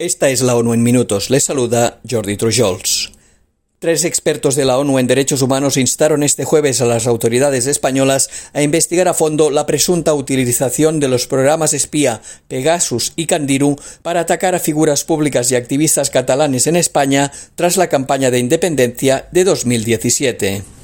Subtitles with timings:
[0.00, 1.28] Esta es la ONU en minutos.
[1.28, 3.10] Les saluda Jordi Trujols.
[3.80, 8.30] Tres expertos de la ONU en derechos humanos instaron este jueves a las autoridades españolas
[8.52, 14.20] a investigar a fondo la presunta utilización de los programas espía Pegasus y Candiru para
[14.20, 19.42] atacar a figuras públicas y activistas catalanes en España tras la campaña de independencia de
[19.42, 20.77] 2017.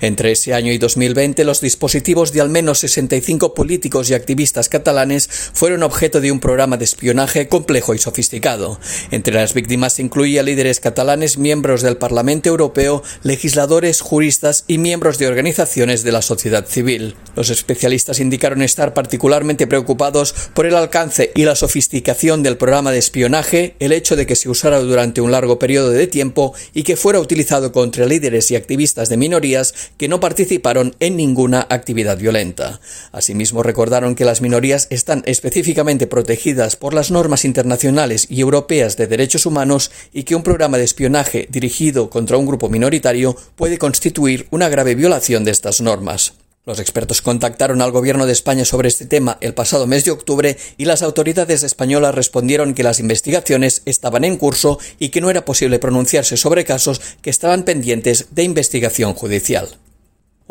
[0.00, 5.28] Entre ese año y 2020, los dispositivos de al menos 65 políticos y activistas catalanes
[5.52, 8.78] fueron objeto de un programa de espionaje complejo y sofisticado.
[9.10, 15.18] Entre las víctimas se incluía líderes catalanes, miembros del Parlamento Europeo, legisladores, juristas y miembros
[15.18, 17.16] de organizaciones de la sociedad civil.
[17.36, 22.98] Los especialistas indicaron estar particularmente preocupados por el alcance y la sofisticación del programa de
[22.98, 26.96] espionaje, el hecho de que se usara durante un largo periodo de tiempo y que
[26.96, 29.59] fuera utilizado contra líderes y activistas de minorías
[29.96, 32.80] que no participaron en ninguna actividad violenta.
[33.12, 39.06] Asimismo, recordaron que las minorías están específicamente protegidas por las normas internacionales y europeas de
[39.06, 44.46] derechos humanos y que un programa de espionaje dirigido contra un grupo minoritario puede constituir
[44.50, 46.34] una grave violación de estas normas.
[46.66, 50.58] Los expertos contactaron al gobierno de España sobre este tema el pasado mes de octubre
[50.76, 55.46] y las autoridades españolas respondieron que las investigaciones estaban en curso y que no era
[55.46, 59.70] posible pronunciarse sobre casos que estaban pendientes de investigación judicial.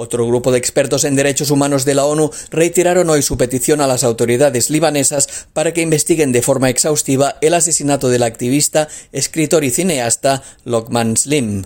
[0.02, 3.86] Otro grupo de expertos en derechos humanos de la ONU reiteraron hoy su petición a
[3.86, 9.72] las autoridades libanesas para que investiguen de forma exhaustiva el asesinato del activista, escritor y
[9.72, 11.66] cineasta Lokman Slim.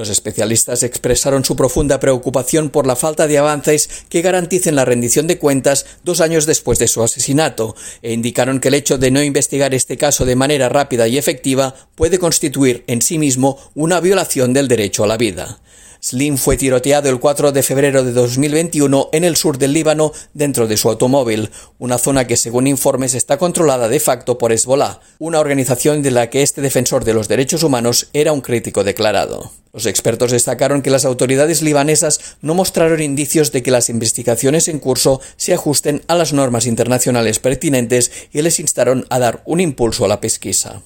[0.00, 5.26] Los especialistas expresaron su profunda preocupación por la falta de avances que garanticen la rendición
[5.26, 9.22] de cuentas dos años después de su asesinato e indicaron que el hecho de no
[9.22, 14.54] investigar este caso de manera rápida y efectiva puede constituir en sí mismo una violación
[14.54, 15.60] del derecho a la vida.
[16.02, 20.66] Slim fue tiroteado el 4 de febrero de 2021 en el sur del Líbano dentro
[20.66, 25.40] de su automóvil, una zona que según informes está controlada de facto por Hezbollah, una
[25.40, 29.52] organización de la que este defensor de los derechos humanos era un crítico declarado.
[29.74, 34.78] Los expertos destacaron que las autoridades libanesas no mostraron indicios de que las investigaciones en
[34.78, 40.06] curso se ajusten a las normas internacionales pertinentes y les instaron a dar un impulso
[40.06, 40.82] a la pesquisa.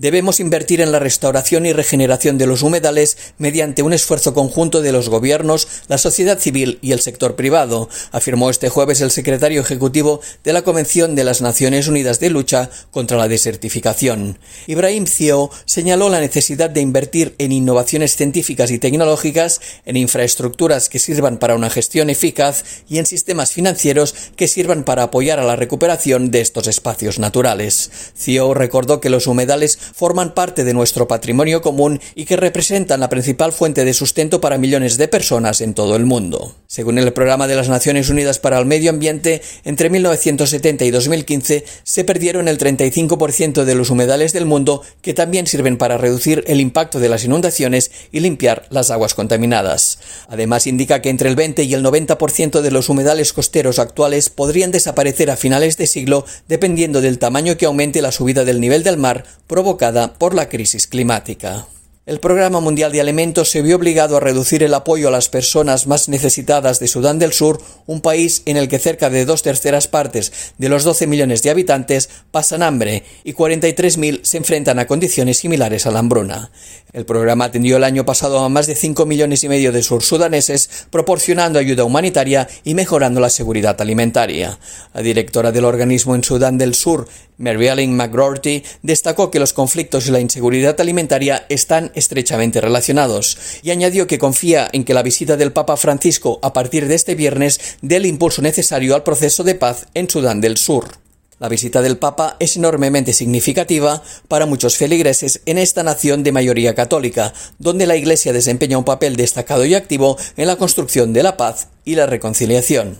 [0.00, 4.92] Debemos invertir en la restauración y regeneración de los humedales mediante un esfuerzo conjunto de
[4.92, 10.22] los gobiernos, la sociedad civil y el sector privado, afirmó este jueves el secretario ejecutivo
[10.42, 14.38] de la Convención de las Naciones Unidas de Lucha contra la Desertificación.
[14.66, 20.98] Ibrahim Cio señaló la necesidad de invertir en innovaciones científicas y tecnológicas, en infraestructuras que
[20.98, 25.56] sirvan para una gestión eficaz y en sistemas financieros que sirvan para apoyar a la
[25.56, 27.90] recuperación de estos espacios naturales.
[28.16, 33.08] Cio recordó que los humedales forman parte de nuestro patrimonio común y que representan la
[33.08, 36.54] principal fuente de sustento para millones de personas en todo el mundo.
[36.66, 41.64] Según el Programa de las Naciones Unidas para el Medio Ambiente, entre 1970 y 2015
[41.82, 46.60] se perdieron el 35% de los humedales del mundo que también sirven para reducir el
[46.60, 49.98] impacto de las inundaciones y limpiar las aguas contaminadas.
[50.28, 54.70] Además, indica que entre el 20 y el 90% de los humedales costeros actuales podrían
[54.70, 58.96] desaparecer a finales de siglo dependiendo del tamaño que aumente la subida del nivel del
[58.96, 59.69] mar provocada
[60.18, 61.66] por la crisis climática.
[62.06, 65.86] El Programa Mundial de Alimentos se vio obligado a reducir el apoyo a las personas
[65.86, 69.86] más necesitadas de Sudán del Sur, un país en el que cerca de dos terceras
[69.86, 75.38] partes de los 12 millones de habitantes pasan hambre y 43.000 se enfrentan a condiciones
[75.38, 76.50] similares a la hambruna.
[76.92, 80.88] El programa atendió el año pasado a más de 5 millones y medio de sursudaneses,
[80.90, 84.58] proporcionando ayuda humanitaria y mejorando la seguridad alimentaria.
[84.94, 87.06] La directora del organismo en Sudán del Sur,
[87.40, 93.70] Mary Ellen McGrorty, destacó que los conflictos y la inseguridad alimentaria están estrechamente relacionados y
[93.70, 97.78] añadió que confía en que la visita del Papa Francisco a partir de este viernes
[97.80, 100.98] dé el impulso necesario al proceso de paz en Sudán del Sur.
[101.38, 106.74] La visita del Papa es enormemente significativa para muchos feligreses en esta nación de mayoría
[106.74, 111.38] católica, donde la Iglesia desempeña un papel destacado y activo en la construcción de la
[111.38, 112.98] paz y la reconciliación.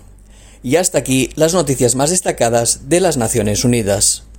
[0.62, 4.29] Y hasta aquí las noticias más destacadas de las Naciones Unidas.